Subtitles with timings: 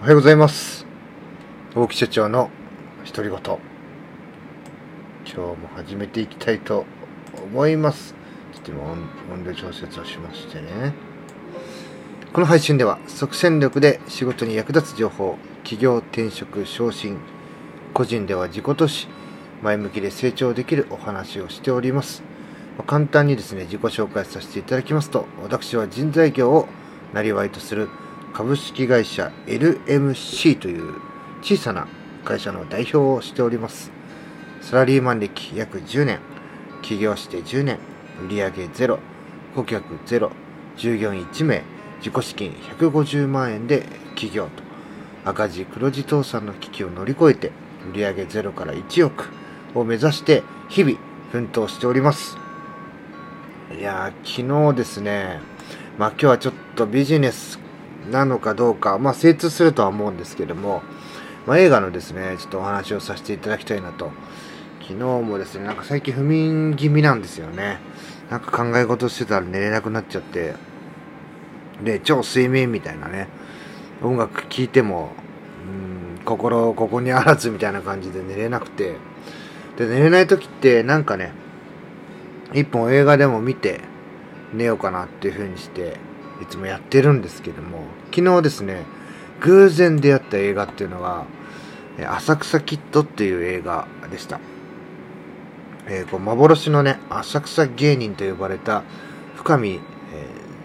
[0.00, 0.86] おはようございます。
[1.74, 2.50] 大木社長の
[3.04, 3.40] 独り言。
[3.40, 3.58] 今
[5.26, 6.86] 日も始めていきたいと
[7.42, 8.14] 思います。
[8.52, 10.94] ちょっと今音量調節をしましてね。
[12.32, 17.18] この配信では即戦力で仕事に役立つ情報企業転職昇進
[17.92, 19.08] 個人では自己投資
[19.62, 22.22] 前向きで成長できるお話をしております。
[22.86, 26.68] 簡単にですね自己紹介させていただきますと私は人材業を
[27.12, 27.88] なりとする
[28.32, 30.94] 株式会社 LMC という
[31.42, 31.88] 小さな
[32.24, 33.90] 会社の代表をしております。
[34.60, 36.20] サラリーマン歴約10年、
[36.82, 37.78] 起業して10年、
[38.28, 38.98] 売上ゼロ、
[39.54, 40.30] 顧客ゼロ、
[40.76, 41.62] 従業員1名、
[41.98, 44.50] 自己資金150万円で起業と、
[45.24, 47.50] 赤字黒字倒産の危機を乗り越えて、
[47.92, 49.30] 売上ゼロから1億
[49.74, 50.98] を目指して日々
[51.32, 52.36] 奮闘しております。
[53.76, 55.40] いやー、昨日ですね、
[55.98, 57.58] まあ今日はちょっとビジネス
[58.10, 60.82] なのかどうか、まあ、精通するとは思うんですけども、
[61.46, 64.10] まあ、映画のですね、ちょっとお話をさせていただきたいなと。
[64.80, 67.78] 昨日もですね、なんか最近不眠気味なんですよね。
[68.30, 70.54] なんか考え事してたら寝れなくなっちゃって、
[71.82, 73.28] で、超睡眠みたいなね、
[74.02, 75.10] 音楽聴いても、
[76.18, 78.96] うん、心、ここにあらずみたいな感じで寝れなくて、
[79.76, 81.32] で、寝れない時ってなんかね、
[82.54, 83.80] 一本映画でも見て
[84.52, 85.96] 寝ようかなっていう風にして、
[86.42, 87.82] いつもやってるんですけども、
[88.14, 88.84] 昨日ですね、
[89.40, 91.26] 偶然出会った映画っていうのが、
[92.06, 94.40] 浅草キッドっていう映画でした。
[95.86, 98.82] えー、こう幻のね、浅草芸人と呼ばれた
[99.36, 99.80] 深見、えー、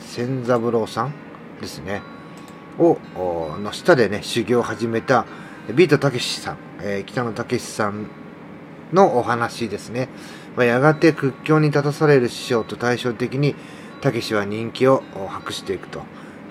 [0.00, 1.14] 千三郎さん
[1.60, 2.02] ですね。
[2.78, 2.98] を、
[3.62, 5.24] の下でね、修行を始めた
[5.74, 8.06] ビートたけしさん、えー、北野武さん
[8.92, 10.08] のお話ですね。
[10.56, 13.56] まあ、やがて屈強に立たされる師匠と対照的に、
[14.00, 16.02] たけしは人気を博していくと。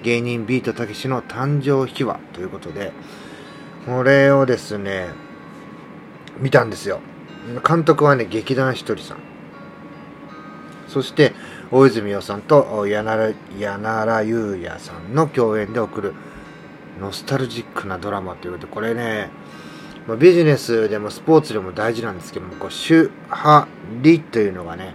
[0.04, 2.92] 芸人ビートたけしの誕生秘話ということで、
[3.88, 5.10] これをですね、
[6.40, 7.00] 見たんですよ。
[7.68, 9.18] 監督はね、劇団ひとりさん。
[10.88, 11.34] そして、
[11.72, 16.14] 大泉洋さんと柳良優也さんの共演で送る
[17.02, 19.30] ノスタルジックなドラマということで、これね、
[20.08, 23.68] ま、ビジネスでもスポーツでも大事なんですけども、こう、主派
[24.04, 24.94] 理というのがね、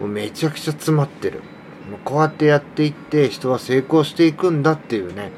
[0.00, 1.42] もうめちゃくちゃ詰まってる。
[1.98, 5.32] こうやってやっていって人は成功していくんだっていうね、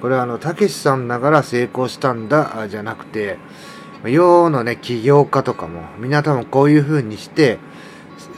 [0.00, 3.38] これはあの、たけしさんだから成功したんだ、じゃなくて、
[4.04, 7.58] 世のね、起業家とかも、みんな多分こういう風にして、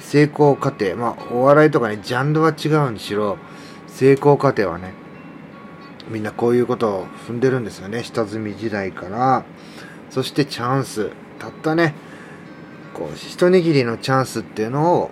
[0.01, 3.37] 成功過程、まあ、お笑いとかね、ジャンルは違うにしろ、
[3.87, 4.95] 成功過程はね、
[6.09, 8.03] みんなこういうことを踏んでるんですよね。
[8.03, 9.45] 下積み時代から、
[10.11, 11.95] そしてチャンス、たったね、
[12.95, 15.11] こう、一握りのチャンスっていうのを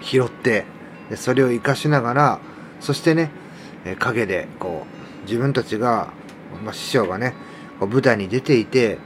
[0.00, 0.64] 拾って、
[1.10, 2.40] でそれを活かしながら
[2.80, 3.30] そしてね、
[3.84, 4.86] え陰でこ
[5.22, 6.12] う自分たちが、
[6.64, 7.34] まあ、師匠がね
[7.80, 8.98] こう舞台に出ていて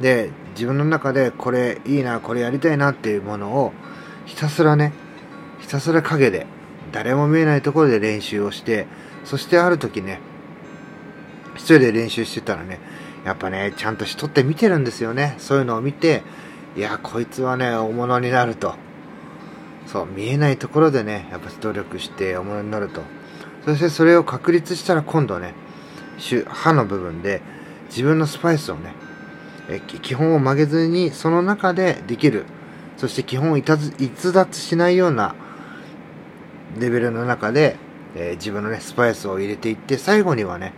[0.00, 3.72] で自分の中でこれいいなこれやりたいなっていうものを
[4.26, 4.92] ひたすらね
[5.60, 6.46] ひたすら陰で
[6.92, 8.86] 誰も見えないところで練習をして
[9.24, 10.20] そしてある時ね
[11.54, 12.80] 一人で練習してたらね
[13.24, 15.34] やっぱねちゃんと人って見てるんですよね。
[15.38, 16.22] そういうのを見て
[16.76, 18.74] いやこいつはね大物になると。
[19.90, 23.02] そう、見えないところでね、やっぱ努力して大物になると。
[23.64, 25.54] そしてそれを確立したら今度ね、
[26.46, 27.42] 歯の部分で
[27.88, 28.94] 自分のスパイスをね、
[29.68, 32.44] え基本を曲げずにその中でできる。
[32.96, 35.36] そして基本を逸脱しないような
[36.78, 37.76] レベルの中で、
[38.16, 40.72] えー、自分のね、スパイスを入れていって、最後にはね、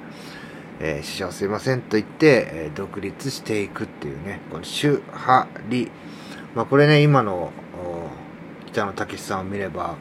[0.81, 5.91] えー、師匠すいませんと言って、えー、独立していくっていうね、この主、派、理。
[6.55, 7.53] まあこれね、今の
[8.73, 9.97] 北野武さんを見れば、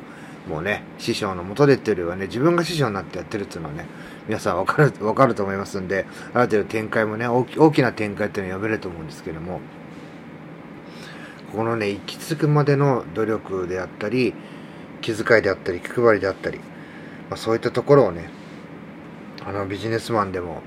[0.47, 3.85] もうね、師匠の元でっていうよりはね、自分が師匠になってやってるっていうのはね、
[4.27, 9.61] 皆さんわかる、 わかると思いますんで、ある程度展開もね、大き大きな展開っていうのは読めると思うんですけども、
[11.51, 14.33] このね、行き着くまでの努力であったり、
[15.01, 16.59] 気遣いであったり、気配りであったり、
[17.29, 18.29] まあ、そういったところをね、
[19.45, 20.61] あの、ビジネスマンでも、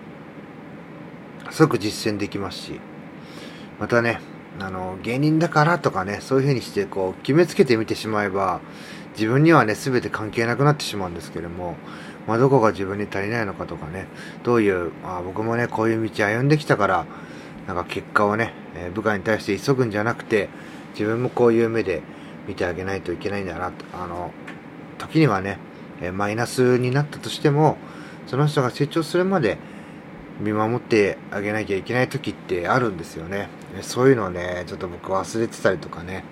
[1.50, 2.80] 即実践できますし、
[3.78, 4.20] またね、
[4.60, 8.60] あの、芸人だからとかね、そういう風にしてこう、決めつけてみてしまえば、
[9.14, 11.76] 自分にはね、全て関係なくなってしまうんですけども、
[12.26, 14.06] まあ、どこが自分に足りないのかとかね、
[14.42, 17.06] どういう、まあ、僕もね、こういう道歩んできたから、
[17.66, 20.48] なんか結果をね、え、部下に対して急ぐんじゃなくて、
[20.92, 22.02] 自分もこういう目で
[22.46, 24.32] 見てあげないといけないんだな、あの、
[24.98, 25.58] 時にはね、
[26.00, 27.76] え、マイナスになったとしても、
[28.26, 29.58] その人が成長するまで、
[30.40, 33.48] 見守ってあげなきゃいけない時ってあるんですよね。
[33.80, 36.24] そういうのをね、ちょっと僕忘れてたりとかね、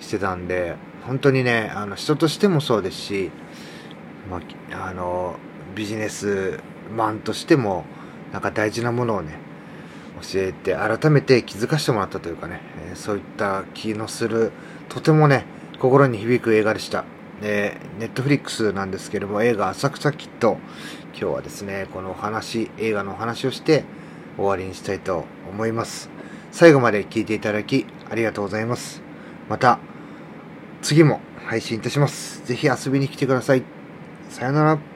[0.00, 0.76] してたんで、
[1.06, 3.30] 本当にね、あの、人としてもそうですし、
[4.30, 4.40] ま
[4.72, 5.36] あ、あの、
[5.74, 6.60] ビジネス
[6.94, 7.84] マンとしても、
[8.32, 9.38] なんか大事なものをね
[10.22, 12.60] 教えて改めて気づかせてもらったというかね、
[12.94, 14.52] そういった気のする
[14.88, 15.44] とてもね
[15.78, 17.04] 心に響く映画でした
[17.40, 20.58] でネットフリックスなんですけども映画「浅草キッド」
[21.12, 23.84] 今日はですねこのお話映画のお話をして
[24.36, 26.10] 終わりにしたいと思います。
[26.52, 29.02] 最後まで聞いていただきありがとうございます。
[29.48, 29.78] また
[30.82, 32.44] 次も配信いたします。
[32.46, 33.62] ぜひ遊びに来てください。
[34.30, 34.95] さよなら。